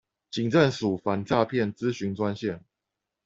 [0.31, 2.61] 警政署反詐騙諮詢專線